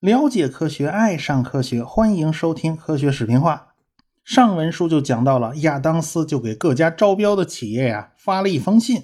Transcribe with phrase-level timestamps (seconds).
[0.00, 3.68] 了解科学，爱上科学，欢迎收听科学视频化。
[4.24, 9.02] 上文书就讲到了，亚当斯就给各家招标的企业呀发了一封信，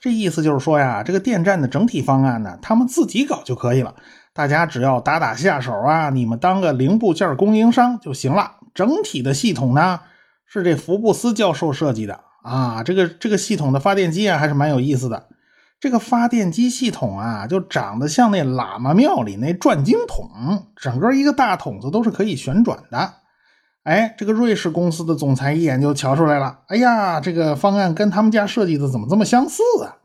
[0.00, 3.94] 这意思就是说呀，这个电站的整体方案呢，他们自己搞就可以了，
[4.32, 8.56] 大家只要打打下手啊，你们当个零部件供应商就行了。
[8.74, 10.00] 整体的系统呢，
[10.46, 15.28] 是这福布斯教授设计的啊，这个这个系统的发电机啊，还是蛮有意思的。
[15.80, 23.14] 这个发电机系统啊，就长得像那喇嘛庙里那转经筒，整个一个大筒子都是可以旋转的。
[23.82, 26.60] 哎，这个瑞士公司的总裁一眼就瞧出来了。
[26.68, 29.98] 哎呀，这个方案跟他们家设计的怎么这么相似啊？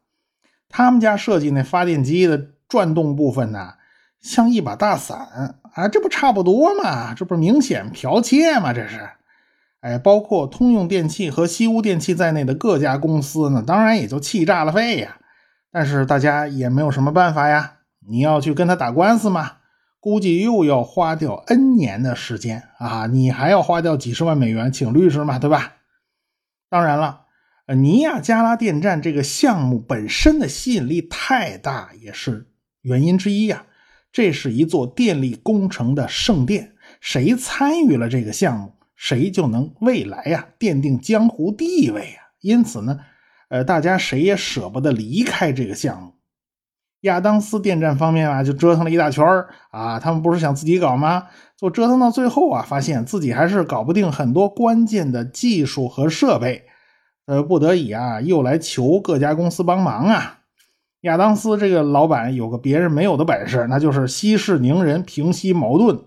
[0.68, 3.74] 他们家设计那发电机的转动部分呢，
[4.20, 7.14] 像一把大伞啊，这不差不多吗？
[7.14, 8.74] 这不是明显剽窃吗？
[8.74, 9.08] 这是。
[9.82, 15.18] 哎，包括通用电气和西屋电器在内的各家公司呢，当然也就气炸了肺呀。
[15.72, 19.58] 但是大家也没有什么办法呀，你要去跟他打官司嘛，
[20.00, 25.74] 估计又要花掉 N 年的时间啊，你还要花掉几十万美元请律师嘛，对吧？
[26.70, 27.22] 当然了，
[27.76, 32.48] 尼亚加拉电站这个项目本身的吸引力太大，也是
[32.82, 33.66] 原因之一呀。
[34.12, 42.36] 这是一座电力工程的圣殿，谁参与了这个项目，谁就能未来呀奠定江湖地位啊。
[42.42, 43.00] 因此呢。
[43.50, 46.12] 呃，大家谁也舍不得离开这个项目。
[47.04, 49.26] 亚当斯电站方面啊，就折腾了一大圈
[49.72, 51.28] 啊，他们不是想自己搞吗？
[51.56, 56.66] 就折腾到最后啊，发现自己还是搞不定很多关键的技术和设备，
[57.26, 60.40] 呃，不得已啊，又来求各家公司帮忙啊。
[61.04, 65.98] 亚当斯这个老板有个别人没有的本事，那就是息事宁人，平息矛盾。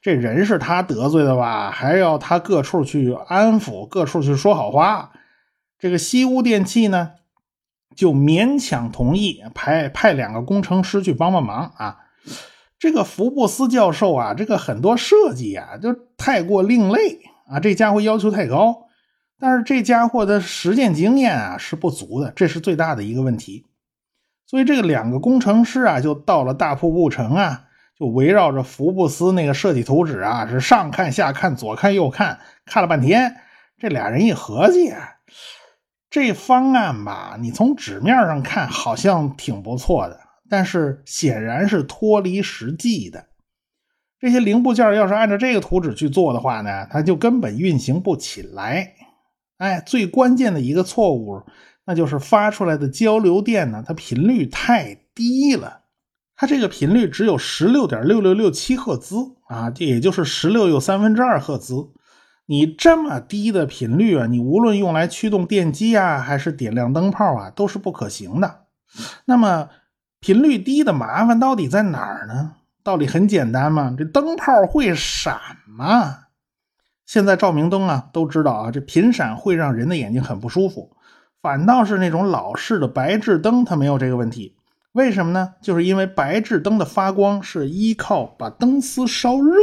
[0.00, 5.12] 这人是他得罪的吧，还要他各处去安抚，各处去说好话。
[5.78, 7.12] 这个西屋电器呢，
[7.94, 11.98] 就勉强同意派派两个工程师去帮帮忙啊。
[12.78, 17.60] 这个福布斯教授啊，这个很多设计啊，就太过另类啊。
[17.60, 18.86] 这家伙要求太高，
[19.38, 23.66] 但是这家伙的实践经验啊是不足的，这是最大的一个问题。
[24.46, 27.64] 所以这个两个工程师啊，就到了大瀑布城啊，
[27.98, 33.36] 就围绕着福布斯那个设计图纸啊，是上看下看，左看右看，看了半天。
[33.76, 34.92] 这俩人一合计。
[36.10, 43.26] 这方案吧，你从纸面上看好像挺不错的，但是显然是脱离实际的。
[44.20, 48.94] 这些零部件要是按照这个图纸去做的话呢，它就根本运行不起来。
[49.58, 51.42] 哎，最关键的一个错误，
[51.84, 55.82] 那就是发出来的交流电呢，它频率太低了。
[56.40, 59.16] 它这个频率只有十六点六六六七赫兹
[59.48, 61.90] 啊，这也就是十六又三分之二赫兹。
[62.46, 68.66] 你这么低的频率啊，你无论用来驱动电机啊，还是点亮灯泡啊，都是不可行的。
[69.24, 69.68] 那么
[70.20, 72.52] 频率低的麻烦到底在哪儿呢？
[72.84, 76.18] 道理很简单嘛，这灯泡会闪嘛。
[77.04, 80.96] 现在照明灯啊，都知道啊，这频闪会让人的眼睛很不舒服。
[81.42, 84.54] 反倒是那种老式的白炽灯，它没有这个问题。
[84.92, 85.54] 为什么呢？
[85.62, 89.54] 就是因为白炽灯的发光是依靠把灯丝烧热。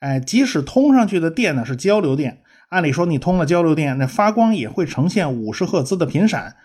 [0.00, 6.56] 哎，即使通上去的电呢是交流电，按理说你通了交流电，那发光也会呈现五十赫兹的频闪。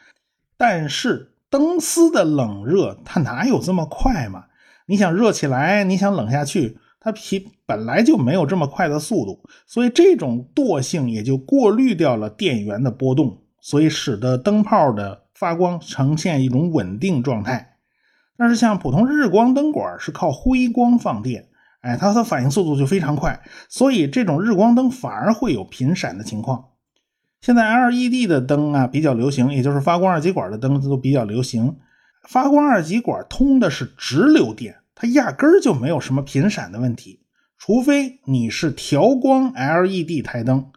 [0.57, 4.45] 但是灯丝的冷热它哪有这么快嘛？
[4.87, 17.74] 你想热起来，你想冷下去，它频本来就没有这么快的速度，所以这种惰性也就过滤掉了电源的波动，所以使得灯泡的发光呈现一种稳定状态。
[18.37, 21.47] 但是像普通日光灯管是靠辉光放电。
[21.81, 26.69] 哎，它的反应速度就非常快，所以这种日光灯反而会有频闪的情况。
[27.41, 31.77] 现在 LED 的灯啊比较流行，也就是发光二极管的灯都比较流行。
[32.27, 37.21] 发光二极管通的是直流电，它压根儿就没有什么频闪的问题。
[37.59, 40.71] 除非你是调光 LED 台灯，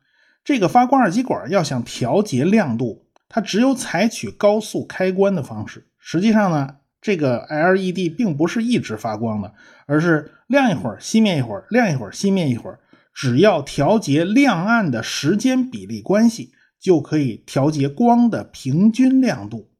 [0.44, 5.86] 这个发光二极管要想调节亮度，它只有采取高速开关的方式。
[5.98, 6.74] 实际上呢。
[7.00, 9.54] 这个 LED 并不是一直发光的，
[9.86, 12.80] 而是亮一会儿熄灭一会儿，亮一会儿熄灭一会儿。
[13.14, 19.70] 只要调节亮暗的时间比例关系，就可以调节光的平均亮度。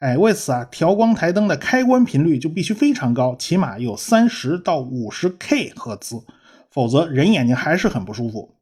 [0.00, 6.22] 哎，为此啊，调光台灯的开关频率就必须非常高，起码有三十到五十 K 赫兹，
[6.70, 8.56] 否则人眼睛还是很不舒服。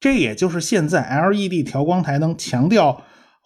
[0.00, 3.02] 这也就是现在 LED 调光台灯强调。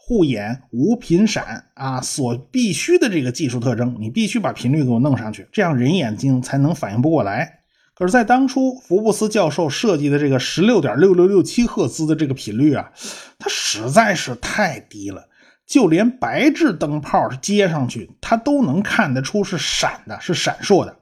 [0.09, 7.61] 护眼无频闪啊，所必须的这个技术特征，你必须把频率给我弄上去，这样人眼睛才能反应不过来。
[7.95, 12.91] 可是，在当初福布斯教授设计的这个十六点六六六七赫兹的这个频率啊，
[13.39, 15.29] 它实在是太低了，
[15.67, 20.97] 就连白炽灯泡接上去，它都能看得出是闪的，是闪烁的。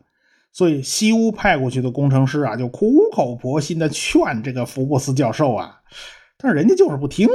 [0.53, 5.77] 所以西屋派过去的工程师啊，就苦口婆心的劝这个福布斯教授啊，
[6.39, 7.29] 但是人家就是不听。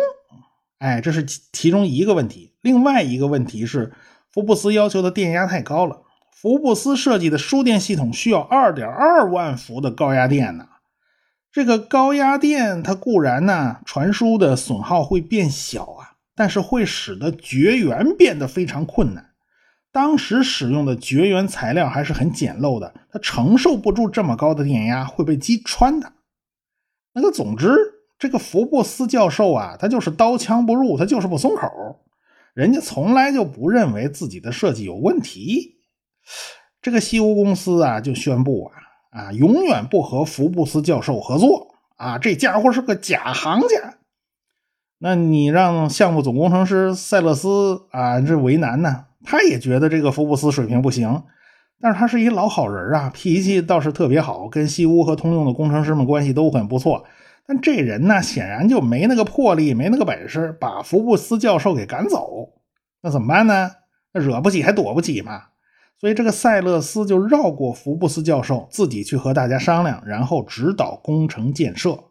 [0.81, 2.55] 哎，这是其中一个问题。
[2.61, 3.93] 另外一个问题是，
[4.33, 6.01] 福布斯要求的电压太高了。
[6.31, 10.67] 福布斯设计的输电系统需要二点二万伏的高压电呢。
[11.51, 19.27] 这个高压电它固然呢，传输的损耗会变小啊，但是会使得绝缘变得非常困难。
[19.91, 26.13] 当时使用的绝缘材料还是很简陋的，它承受不住这么高的电压，会被击穿的。
[27.13, 27.75] 那个，总之，
[28.21, 31.67] 这个福布斯教授啊，他就是刀枪不入，他就是不松口。
[32.53, 35.79] 人家从来就不认为自己的设计有问题。
[36.83, 43.95] 这个西屋公司啊，就宣布啊啊，永远不和福布斯教授合作啊，这家伙是个假行家。
[44.99, 49.05] 那你让项目总工程师塞勒斯啊，这为难呢？
[49.23, 51.23] 他也觉得这个福布斯水平不行，
[51.81, 57.03] 但是他是一老好人啊，脾气倒是特别好，跟西屋和通用的工程师们关系都很不错。
[57.51, 62.47] 但这人呢，显然就没那个魄力，没那个本事把福布斯教授给赶走。
[63.01, 63.71] 那怎么办呢？
[64.13, 65.47] 那惹不起还躲不起嘛。
[65.99, 72.05] 所以这个塞勒斯就绕过福布斯教授，自己去和大家商量，然后指导工程建设。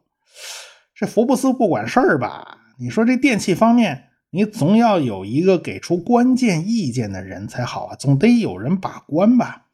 [0.94, 2.58] 这福布斯不管事儿吧？
[2.78, 4.08] 你说这电器方面。
[4.32, 9.68] 你总要有一个给出关键意见的人才好啊，总得有人把关吧。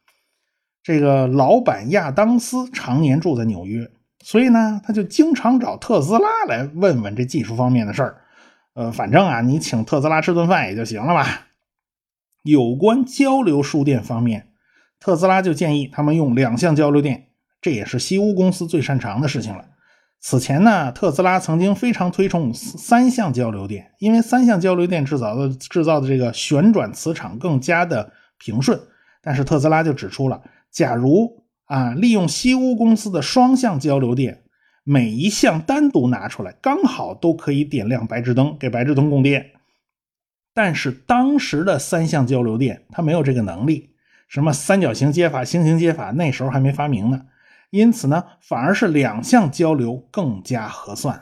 [0.85, 3.91] 这个老板亚当斯常年住在纽约，
[4.26, 8.23] 所以呢，他就经常找特斯拉来问问这技术方面的事儿。
[8.75, 11.46] 呃，反正啊，你请特斯拉吃顿饭也就行了吧。
[12.43, 14.49] 有关交流输电方面，
[14.99, 17.28] 特斯拉就建议他们用两相交流电，
[17.61, 19.64] 这也是西屋公司最擅长的事情了。
[20.19, 28.76] 此前呢，特斯拉曾经非常推崇三相交流电，因为三相交流电制造的制造的这个旋转磁场更加的平顺。
[29.22, 34.43] 但是特斯拉就指出了，假如啊利用西屋公司的双向交流电，
[34.83, 39.53] 每一项单独拿出来，刚好都可以点亮白炽灯，给白炽灯供电。
[40.55, 43.91] 但是当时的三相交流电它没有这个能力，
[44.27, 47.27] 什么三角形接法、星形接法，那时候还没发明呢。
[47.71, 51.21] 因此呢，反而是两项交流更加合算。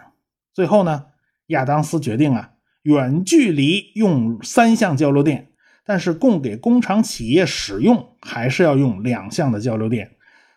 [0.52, 1.06] 最后呢，
[1.46, 2.52] 亚当斯决定啊，
[2.82, 5.48] 远距离用三项交流电，
[5.84, 10.13] 但是供给工厂企业使用还是要用两项的交流电。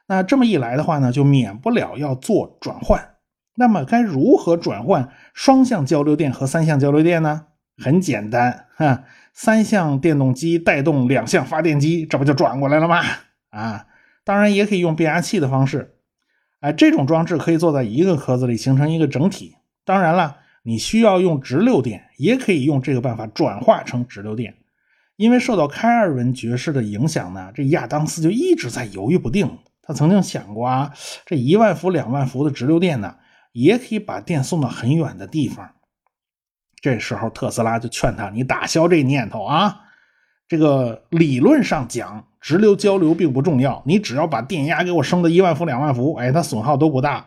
[0.08, 3.16] 那这么一来的话呢，就免不了要做转换。
[3.56, 7.48] 那么该如何转换双向交流电和三项交流电呢？
[7.78, 13.02] 很简单哈，三项电动机带动两项发电机，这不就转过来了吗？
[13.50, 13.86] 啊！
[14.24, 15.96] 当然也可以用变压器的方式，
[16.60, 19.56] 哎，这种装置可以坐在一个壳子里形成一个整体。
[19.86, 24.56] 当然了，你需要用直流电，也可以用这个办法转化成直流电。
[25.16, 29.58] 因为受到开尔文爵士的影响呢，这亚当斯就一直在犹豫不定。
[29.88, 30.94] 他曾经想过啊，
[31.26, 33.16] 这一万伏、两万伏的直流电呢，
[33.54, 35.72] 也可以把电送到很远的地方。
[36.82, 39.80] 这时候特斯拉就劝他：“你打消这念头啊，
[40.48, 47.26] 这个理论上讲。”直流交流并不重要，你只要把电压给我升到一万伏、两万伏，哎，它损耗都不大。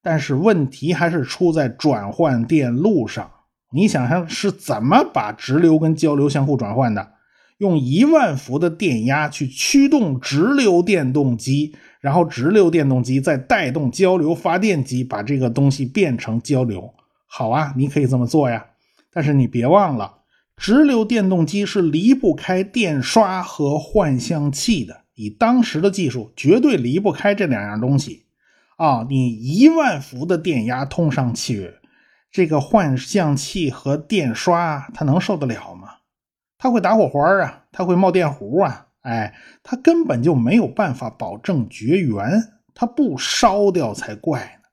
[0.00, 3.30] 但是问题还是出在转换电路上。
[3.72, 7.15] 你想想是怎么把直流跟交流相互转换的？
[7.58, 16.92] 用一万伏的电压去驱动直流电动机，然后直流电动机再带动交流发电机，把这个东西变成交流。
[17.26, 18.66] 好啊，你可以这么做呀。
[19.12, 20.12] 但是你别忘了。
[20.58, 28.24] 直流电动机是离不开电刷和换向器的，以当时的技术，绝对离不开这两样东西。
[28.76, 31.74] 啊，你一万伏的电压通上去，
[32.30, 35.85] 这个换向器和电刷它能受得了吗？
[36.58, 42.42] 它会打火花啊，它会冒电弧啊，哎，它根本就没有办法保证绝缘，
[42.74, 44.68] 它不烧掉才怪呢。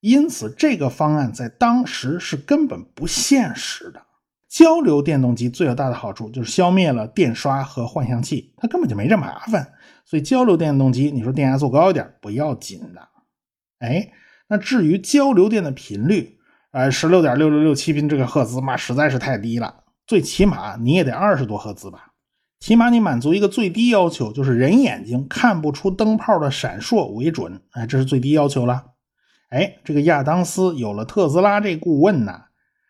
[0.00, 4.02] 因此，这个方案在当时是根本不现实的。
[4.48, 9.72] 交流电动机最大的好处就是消灭了电刷和换向器，它根本就没这麻烦。
[10.04, 13.08] 所以交流电动机，你说电压做高一点不要紧的。
[13.78, 14.10] 哎，
[14.48, 16.36] 那至于交流电的频率，
[16.72, 19.81] 呃，十六点六六六七频这个赫兹嘛，实在是太低了。
[20.06, 22.12] 最起码你也得二十多赫兹吧，
[22.60, 27.60] 起码你满足一个最低要求，就是人眼睛看不出灯泡的闪烁为准。
[27.72, 28.84] 哎，这是最低要求了。
[29.50, 32.46] 哎，这个亚当斯有了特斯拉这顾问呐。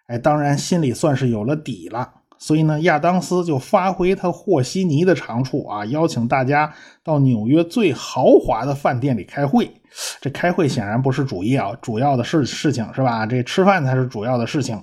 [0.07, 9.73] 哎，当然心里算是有了底了，所以呢，亚当斯就发挥他和稀泥的长处啊，邀请大家到纽约最豪华的饭店里开会。
[10.21, 13.25] 这开会显然不是主要主要的事事情是吧？
[13.27, 14.83] 这吃饭才是主要的事情。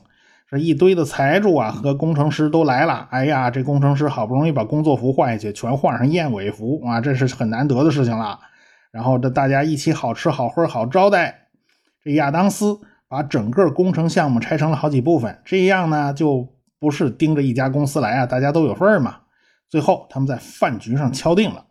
[0.51, 3.07] 这一堆的财主啊和工程师都来了。
[3.11, 8.39] 哎呀，这工程师好不容易把工作服换下去，全换上燕尾服啊，这是很难得的事情了。
[8.91, 11.47] 然后这大家一起好吃好喝好招待。
[12.03, 16.47] 这亚当斯把整个工程项目拆成了好几部分，这样呢就
[16.79, 19.17] 不是盯着一家公司来啊，大家都有份嘛。
[19.69, 21.63] 最后他们在饭局上敲定了，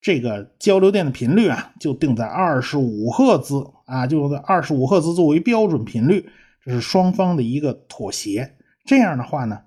[0.00, 6.28] 这个交流电的频率啊就定在二十五赫兹啊，就二十五赫兹作为标准频率。
[6.66, 9.62] 这是双方的一个妥协，这样的话呢，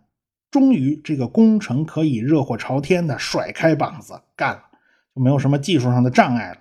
[0.51, 4.63] 终于这个工程可以热火朝天的甩开膀子干了，
[5.15, 6.57] 就没有什么技术上的障碍了。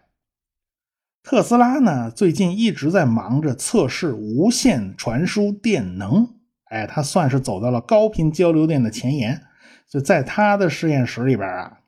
[1.25, 9.43] 特斯拉呢，最近一直在忙着测试无线传输电能，哎，他算是走到了高频交流电的前沿。
[9.89, 11.81] 就在他的实验室里边啊，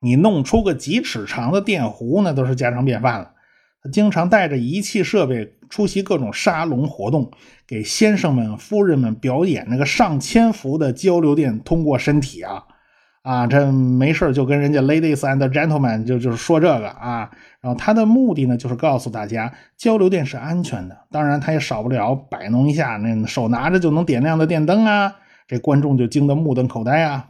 [0.00, 3.34] 你弄出个几尺长的电弧，那都是家常便饭了。
[3.80, 7.30] 他经常带着仪器设备出席各种沙龙活动，
[7.64, 12.64] 给先生们、夫人们表演那个上千伏的交流电通过身体啊
[13.22, 13.46] 啊！
[13.46, 17.30] 这没事就跟人家 ladies and gentlemen 就就是说这个啊。
[17.60, 20.96] 然后他的目的呢，就是告诉大家交流电是安全的。
[21.12, 25.14] 当然，他也少不了摆弄一下那手拿着就能点亮的电灯啊，
[25.46, 27.28] 这观众就惊得目瞪口呆啊。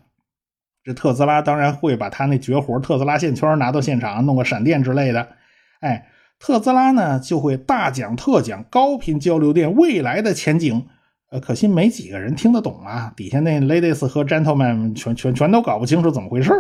[0.83, 5.29] 这特斯拉当然会把他那绝活特斯拉线圈拿到现场弄个闪电之类的，
[5.81, 6.07] 哎。
[6.39, 10.87] 特斯拉呢就会大讲特讲高频交流电未来的前景，
[11.31, 13.13] 呃，可惜没几个人听得懂啊。
[13.17, 16.53] 底下那 ladies 和 gentlemen 全全全都搞不清楚怎么回事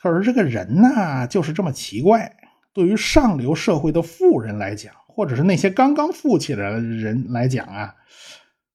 [0.00, 2.36] 可是这个人呢就是这么奇怪。
[2.72, 7.94] 对于上流社会的富人来讲，或者是那些刚刚富起来的人来讲啊，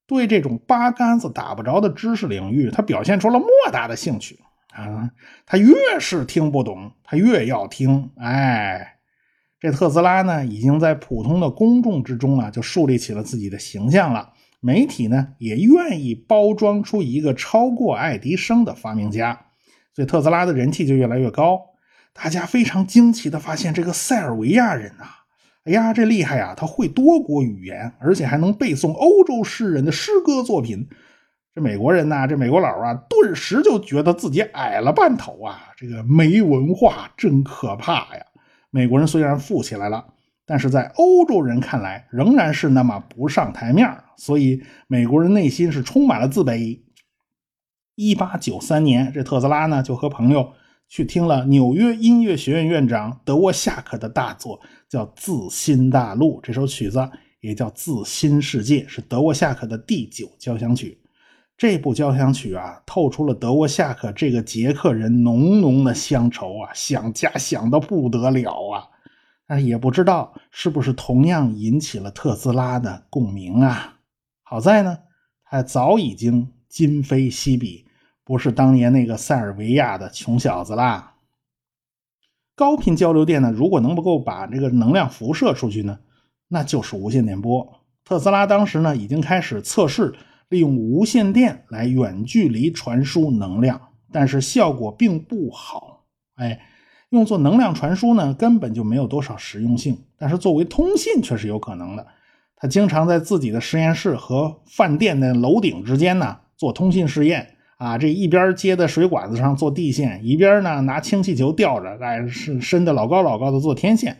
[0.07, 4.39] 对这种八竿子打不着的知识领域，他表现出了莫大的兴趣
[4.73, 5.09] 啊。
[5.45, 8.98] 他越是听不懂，他越要听，哎。
[9.59, 14.31] 这特斯拉呢，已经在普通的公众之中啊，就树立起了自己的形象了。
[14.61, 19.47] 媒体呢，也愿意包装出一个超过爱迪生的发明家，
[19.93, 21.59] 所以特斯拉的人气就越来越高。
[22.13, 25.05] 大家非常惊奇的发现，这个塞尔维亚人呐，
[25.65, 26.53] 哎呀，这厉害呀！
[26.57, 30.87] 他会多国语言，而且还能背诵欧洲诗人的诗歌作品。
[31.53, 35.69] 这美国人呐，这美国佬啊，顿时就觉得自己矮了半头啊！
[35.77, 38.25] 这个没文化真可怕呀！
[38.69, 40.13] 美国人虽然富起来了，
[40.45, 46.79] 但是在欧洲人看来仍然是那么不上台面所以美国人内心是充满了自卑。
[47.95, 50.53] 一八九三年，这特斯拉呢就和朋友
[50.87, 56.37] 去听了纽约音乐学院院长德沃夏克的大作，叫《自新大陆》。
[56.41, 57.09] 这首曲子
[57.41, 60.97] 也叫《自新世界》，是德沃夏克的第九交响曲。
[61.59, 68.87] 这部交响曲啊，透出了德沃夏克这个捷克人浓浓的乡愁啊，想家想的不得了啊！
[69.45, 73.97] 但也不知道是不是同样引起了特斯拉的共鸣啊。
[74.41, 74.99] 好在呢，
[75.43, 77.85] 他早已经今非昔比，
[78.23, 81.15] 不是当年那个塞尔维亚的穷小子啦。
[82.55, 85.99] 高频交流电呢，如果能不够把这个能量辐射出去呢，
[86.47, 87.81] 那就是无线电波。
[88.05, 90.15] 特斯拉当时呢，已经开始测试。
[90.49, 93.79] 利用无线电来远距离传输能量，
[94.11, 96.05] 但是效果并不好。
[96.35, 96.59] 哎，
[97.09, 99.97] 用作能量传输呢，根本就没有多少实用性。
[100.17, 102.05] 但是作为通信却是有可能的。
[102.55, 114.17] 他经常在自己的实验室和饭店的楼顶之间呢做通信试验啊，这一边接在水管子上做地线，一边呢拿氢气球吊着，哎，是伸的老高老高的做天线。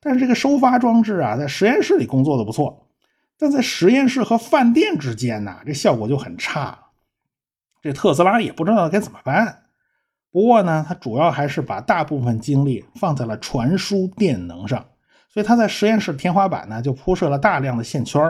[0.00, 2.86] 但是这个收发装置啊，在实验室里工作的不错。
[3.40, 6.78] 但在实验室和饭店之间呢，这效果就很差了。
[7.80, 9.62] 这特斯拉也不知道该怎么办。
[10.30, 14.84] 不过呢，他主要还是把大部分精力放在了传输电能上，
[15.30, 18.22] 所以他在实验室天花板呢就铺设了大量的线圈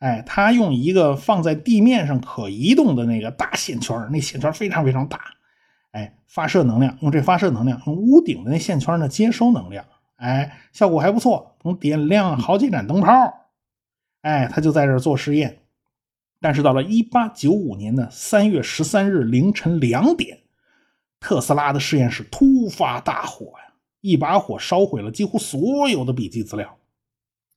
[0.00, 5.20] 哎，他用一个放在地面上可移动的那个大线圈那线圈非常非常大。
[5.92, 9.84] 哎，发射能量，用这发射能量，用屋顶的那线圈呢接收能量。
[10.16, 13.39] 哎，效果还不错，能点亮好几盏灯泡。
[14.22, 15.60] 哎，他就在这儿做实验，
[16.40, 20.40] 但是到了一八九五年的三月十三日凌晨两点，
[21.18, 23.74] 特斯拉的实验室突发大火呀！
[24.00, 26.78] 一把火烧毁了几乎所有的笔记资料，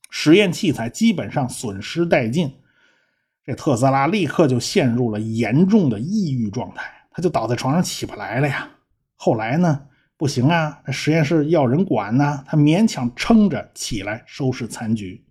[0.09, 2.53] 实验器材基本上损失殆尽。
[3.45, 8.69] 这特斯拉立刻就陷入了严重的抑郁状态，他就倒在床上起不来了呀。
[9.15, 15.25] 后来呢，不行啊，实验室要人管呢，他勉强撑着起来收拾残局。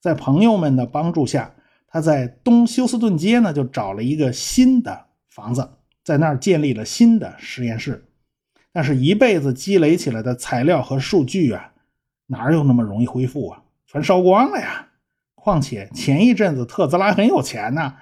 [0.00, 1.54] 在朋友们的帮助下，
[1.86, 5.68] 他在东休斯顿街呢就找了一个新的房子，
[6.04, 8.04] 在那儿建立了新的实验室。
[8.72, 11.72] 但是，一辈子积累起来的材料和数据啊，
[12.26, 13.62] 哪有那么容易恢复啊？
[13.86, 14.88] 全烧光了呀！
[15.34, 17.94] 况且前一阵子特斯拉很有钱呐，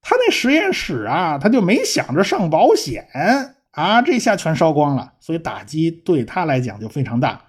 [0.00, 3.08] 他那实验室啊，他就没想着上保险
[3.72, 7.42] 啊，这下全烧光了，所以打击对他来讲就非常大。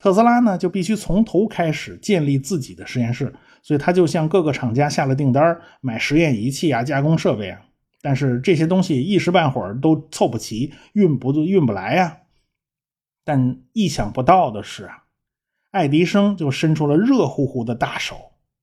[0.00, 7.60] 特斯拉呢，就必须从头开始建立自己的实验室，所以他就向各个厂家下了订单，买实验仪器啊，加工设备啊。
[8.00, 12.16] 但是这些东西一时半会儿都凑不齐，运不运不来呀。
[13.26, 15.04] 但意想不到的是啊，
[15.70, 18.16] 爱迪生就伸出了热乎乎的大手，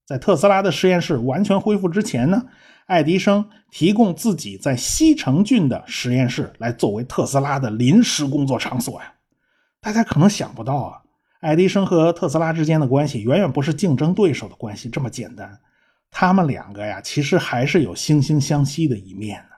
[0.08, 2.48] 在特斯拉的实验室完全恢复之前呢，
[2.88, 9.14] 爱迪生提供自己在西城郡的实验室来作为特斯拉的临时工作场所呀。
[9.80, 11.04] 大家可能想不到啊。
[11.40, 15.60] 爱迪生和特斯拉之间的关系远远不是竞争对手的关系这么简单，
[16.10, 19.56] 他们两个呀，其实还是有惺惺相惜的一面呢。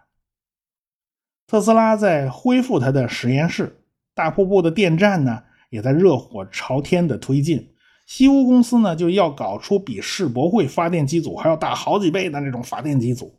[1.48, 3.82] 特斯拉在恢复他的实验室，
[4.14, 7.74] 大瀑布的电站呢，也在热火朝天的推进。
[8.06, 13.34] 西屋公司呢，就要搞出比世博会发电机组还要大好几倍的那种发电机组，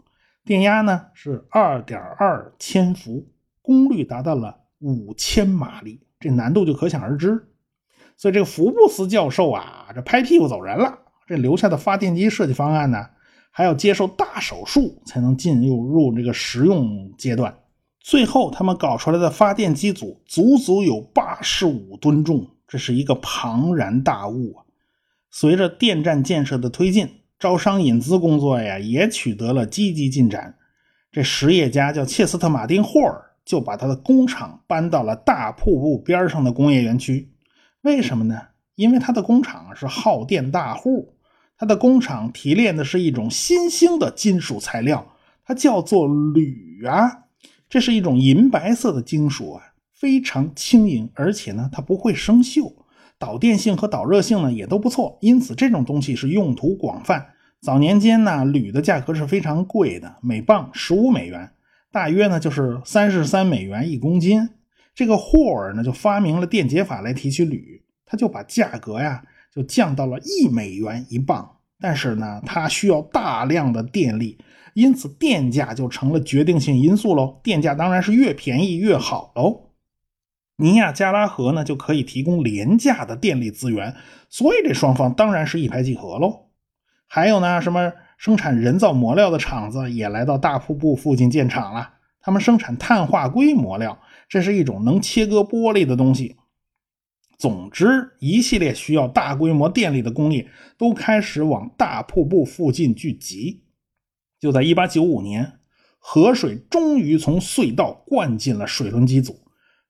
[0.44, 3.28] 电压呢是二点二千伏，
[3.60, 7.49] 功率达到了五千马力，这难度就可想而知。
[8.20, 10.98] 所以这个福布斯教授啊，这拍屁股走人了。
[11.26, 13.06] 这留下的发电机设计方案呢，
[13.50, 17.56] 还要接受大手术才能进入入这个实用阶段。
[17.98, 24.64] 最后他们搞出来的发电机组足足有八十五吨重，这是一个庞然大物啊。
[25.30, 27.08] 随着电站建设的推进，
[27.38, 30.54] 招商引资工作呀也取得了积极进展。
[31.10, 37.26] 这实业家叫切斯特·马丁·霍尔，就把他的工厂搬到了大瀑布边上的工业园区。
[37.82, 38.40] 为什么呢？
[38.74, 41.14] 因为他的工厂是耗电大户，
[41.56, 47.24] 他的工厂提炼的是一种新兴的金属材料，它叫做铝啊。
[47.68, 49.62] 这是一种银白色的金属啊，
[49.94, 52.72] 非常轻盈，而且呢，它不会生锈，
[53.18, 57.28] 导电性和导热性呢也都不错，因此这种东西是用途广泛。
[57.60, 61.50] 早年间呢，铝的价格是非常贵的，每磅十五美元，
[61.92, 64.48] 大约呢就是三十三美元一公斤。
[64.94, 69.22] 这个霍尔呢，就发明了电解法来提取铝，他就把价格呀
[69.54, 71.56] 就降到了一美元一磅。
[71.82, 74.36] 但是呢，它需要大量的电力，
[74.74, 77.40] 因此电价就成了决定性因素喽。
[77.42, 79.70] 电价当然是越便宜越好喽。
[80.56, 83.96] 尼亚加拉河呢就可以提供廉价的电力资源，
[84.28, 86.48] 所以这双方当然是一拍即合喽。
[87.06, 93.98] 还有呢，什么生产人造磨料的厂子也来到大瀑布附近建厂了，他们生产碳化硅磨料。
[94.30, 96.36] 这是一种能切割玻璃的东西。
[97.36, 103.64] 总之，一系列需要大规模电力的工业都开始往大瀑布附近聚集。
[104.38, 105.58] 就在1895年，
[105.98, 109.40] 河水终于从隧道灌进了水轮机组，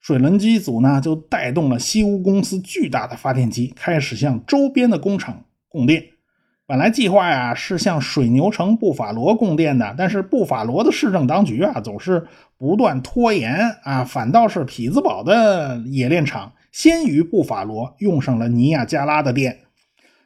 [0.00, 6.04] 水轮机组呢就带动了西屋公司巨大的发电机，开始向周边的工厂供电。
[6.70, 12.24] 本来计划呀是向水牛城布法罗供电的，但是布法罗的市政当局啊总是
[12.56, 19.58] 不断拖延啊，反倒是匹兹堡的冶炼厂先于布法罗用上了尼亚加拉的电。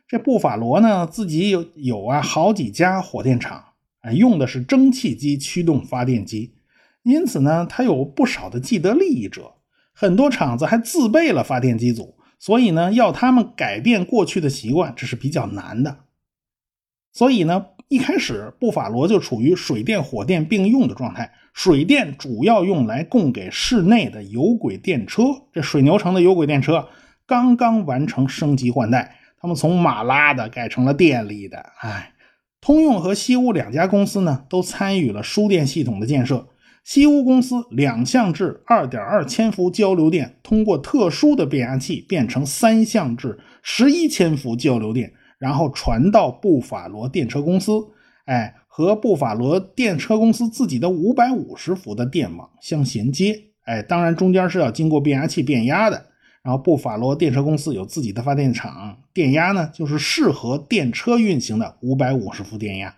[0.06, 3.64] 这布法罗呢自己有有啊好几家火电厂
[4.02, 6.52] 啊，用的是蒸汽机驱动发电机，
[7.04, 9.54] 因此呢它有不少的既得利益者，
[9.94, 16.00] 很多厂子还自备了发电机组，所以呢要他们改变过去的习惯，这是比较难的。
[17.14, 21.32] 所以呢，一开始布法罗就处于水电、火电并用的状态。
[21.52, 25.22] 水电主要用来供给市内的有轨电车。
[25.52, 26.88] 这水牛城的有轨电车
[27.24, 31.64] 刚刚完成升级换代，他们从马拉的改成了电力的。
[31.80, 32.12] 哎，
[32.60, 36.48] 通用和西屋两家公司呢，都参与了输电系统的建设。
[36.82, 45.12] 西屋公司两相制2.2千伏交流电，通过特殊的变压器变成三相制11千伏交流电。
[45.44, 47.70] 然后传到布法罗电车公司，
[48.24, 56.06] 哎，和布法罗电车公司自己的五百五十伏的电网相衔接，哎，当然中间是要经过变压器变压的。
[56.42, 62.96] 然后布法罗电车公司有自己的发电厂，电压呢就是适合电车运行的五百五十伏电压。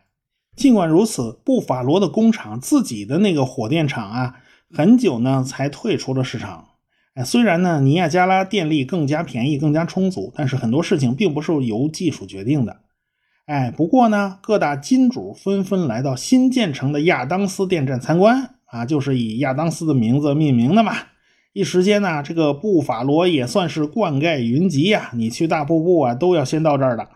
[0.55, 4.37] 尽管如此，布法罗的工厂自己的那个火电厂啊，
[4.73, 6.66] 很久呢才退出了市场。
[7.17, 12.77] 哎，虽然呢，尼亚加拉电力更加便宜、更加充足，但是很多事情并不是由技术决定的。
[13.47, 20.93] 哎，不过呢，各大金主纷纷来到新建成的亚当斯电站参观啊，就是以亚当斯的名字命名的嘛。
[21.55, 25.11] 一时间呢，这个布法罗也算是灌溉云集呀。
[25.15, 27.09] 你去大瀑布啊，都要先到这儿的。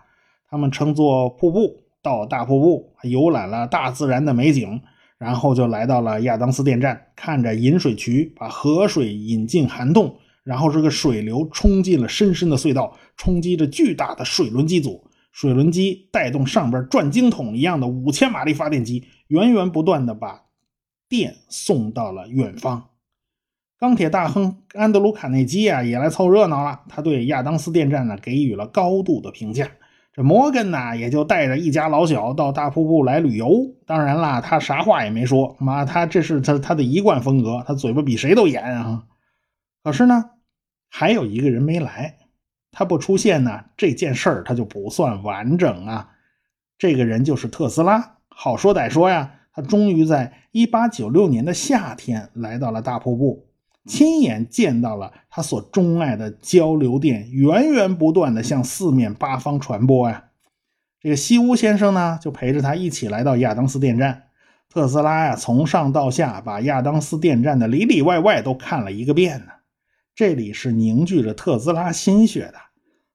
[0.49, 4.81] 他们乘坐瀑布到大瀑布，游览了大自然的美景。
[5.21, 20.47] 然后就来到了亚当斯电站，看着引水渠把河水引进涵洞，然后这个水流冲进了深深的隧道，冲击着巨大的水轮机组，水轮机带动上边转经筒一样的五千马力发电机，源源不断的把
[21.07, 22.89] 电送到了远方。
[23.79, 26.81] 钢铁大亨安德鲁·卡内基啊，也来凑热闹了。
[26.89, 29.71] 他对亚当斯电站呢给予了高度的评价。
[30.13, 33.77] 这摩根呢，也就带着一家老小到大瀑布来旅游。
[33.87, 39.05] 当然啦，他啥话也没说，妈，他这是他他的一贯风格，他嘴巴比谁都严啊。
[39.85, 40.31] 可是呢，
[40.89, 42.17] 还有一个人没来。
[42.73, 46.11] 他不出现呢，这件事儿他就不算完整啊。
[46.79, 48.17] 这个人就是特斯拉。
[48.29, 53.50] 好说歹说呀，他终于在1896年的夏天来到了大瀑布，
[53.87, 60.25] 亲眼见到了他所钟爱的交流电源源不断的向四面八方传播呀。
[61.01, 64.25] 这个西屋先生呢，就陪着他一起来到亚当斯电站。
[64.69, 69.47] 特斯拉呀，从上到下把亚当斯电站的里里外外都看了一个遍呢。
[70.15, 72.55] 这里是凝聚着特斯拉心血的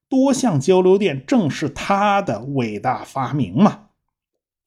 [0.10, 3.82] 多项交流电，正是他的伟大发明嘛。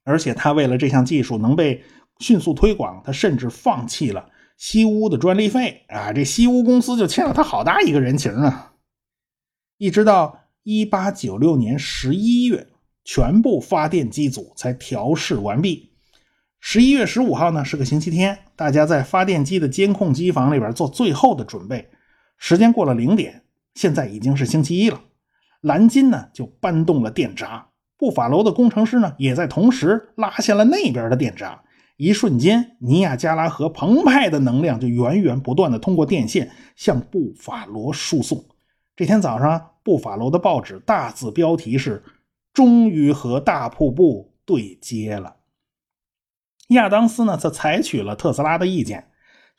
[0.04, 1.82] 而且他为了这项技术能被
[2.20, 6.12] 迅速推广，他甚至放弃了西屋的专利费啊！
[6.12, 8.74] 这西屋公司就欠了他好大一个人情啊！
[9.78, 12.66] 一直到一八九六年十一月，
[13.04, 15.92] 全部发电机组才调试完毕。
[16.58, 21.88] 十一月十五号呢是个星期天，大家在发电机的监控机房里边做最后的准备。
[22.36, 23.44] 时间过了零点，
[23.74, 25.00] 现在已经是星期一了。
[25.60, 31.62] 蓝金呢就搬动了电闸，布法罗的工程师呢也在同时拉下了那边的电闸。
[31.98, 38.42] 一瞬间，尼亚加拉河澎湃的能量就源源不断的通过电线向布法罗输送。
[38.94, 42.04] 这天早上，布法罗的报纸大字标题是
[42.54, 45.38] ：“终于和大瀑布对接了。”
[46.70, 49.08] 亚当斯呢则采取了特斯拉的意见，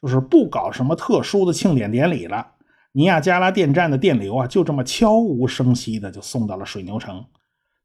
[0.02, 2.54] 就是不搞什么特殊的庆典典礼了。
[2.94, 7.26] 尼亚加拉电站的电流啊，就这么悄无声息的就送到了水牛城。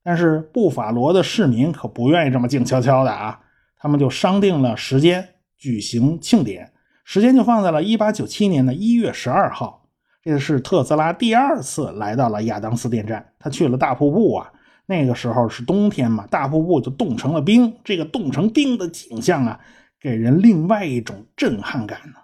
[0.05, 3.41] 但是布法罗的市民可不愿意这么静悄悄的啊，
[3.85, 6.73] 他们就商定了时间举行庆典，
[7.05, 9.87] 时间就放在了1897年的一月十二号。
[10.23, 14.51] 这是特斯拉第二次来到了亚当斯电站，他去了大瀑布啊。
[14.87, 19.61] 那个时候是冬天嘛，大瀑布就冻成了冰，这个冻成冰的景象啊，
[20.01, 22.15] 给人另外一种震撼感呢。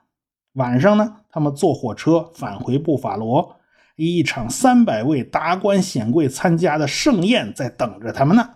[0.55, 3.55] 晚上呢，他们坐火车返回布法罗，
[3.97, 8.49] 一场三百位达官显贵参加的盛宴在等着他们呢。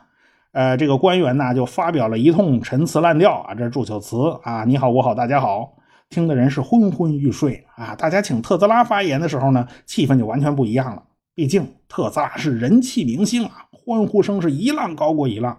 [0.55, 5.77] 呃，这个官员呢就发表了一通陈词滥调啊，这祝酒词啊，你好我好大家好，
[6.09, 7.95] 听的人是昏昏欲睡啊。
[7.97, 11.03] 大家请特斯拉发言的时候呢，气氛就完全不一样了，
[11.35, 15.59] 毕竟特斯拉是人气明星啊，欢呼声是一浪高过一浪。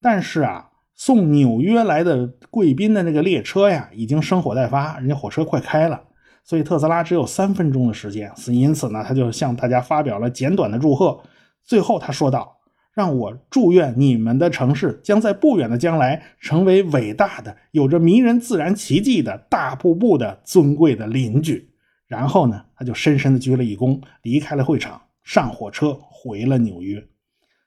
[0.00, 0.68] 但是啊。
[0.94, 6.00] 送纽约来的贵宾的那个列车呀，已经生火待发，人家火车快开了，
[6.44, 11.18] 所以特斯拉只有三分钟的时间，因此呢，他就向大家发表了简短的祝贺。
[11.64, 12.58] 最后他说道
[12.92, 21.70] ：“让我祝愿你们的城市将在不远的将来成为伟大的、有着迷人自然奇迹的大瀑布的尊贵的邻居。”
[22.06, 27.02] 然后呢，他就深深的鞠了一躬，离开了会场，上火车回了纽约。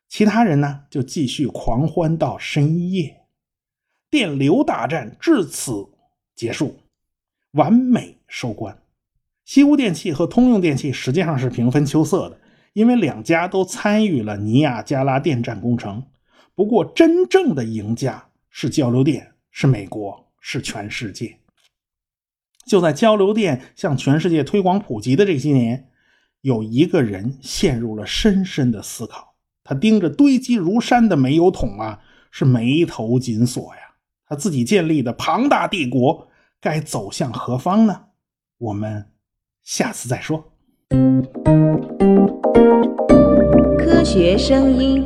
[0.08, 3.22] 其他人呢，就继续狂欢到深夜。
[4.12, 5.88] 电流大战至此
[6.36, 6.78] 结束，
[7.54, 8.78] 完美收官。
[9.44, 12.40] 西屋电器和通用电器实际上是平分秋色的，
[12.76, 16.04] 因为两家都参与了尼亚加拉电站工程。
[16.54, 21.38] 不过，真正的赢家是交流电，是美国，是全世界。
[22.66, 25.88] 就在交流电向全世界推广普及的这些年，
[26.42, 29.36] 有一个人陷入了深深的思考。
[29.64, 33.82] 他盯着堆积如山的煤油桶啊，是眉头紧锁呀。
[34.28, 36.28] 他自己建立的庞大帝国
[36.60, 38.08] 该走向何方呢？
[38.58, 39.06] 我们
[39.64, 40.52] 下次再说。
[43.78, 45.06] 科学声音。